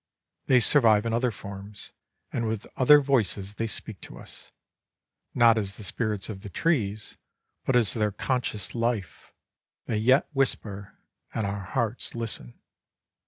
They 0.47 0.59
survive 0.59 1.05
in 1.05 1.13
other 1.13 1.29
forms, 1.29 1.91
and 2.33 2.47
with 2.47 2.65
other 2.75 3.01
voices 3.01 3.53
they 3.53 3.67
speak 3.67 4.01
to 4.01 4.17
us 4.17 4.51
not 5.35 5.59
as 5.59 5.77
the 5.77 5.83
spirits 5.83 6.27
of 6.27 6.41
the 6.41 6.49
trees, 6.49 7.17
but 7.65 7.75
as 7.75 7.93
their 7.93 8.11
conscious 8.11 8.73
life, 8.73 9.31
they 9.85 9.97
yet 9.97 10.27
whisper, 10.33 10.97
and 11.35 11.45
our 11.45 11.59
hearts 11.65 12.15
listen. 12.15 12.59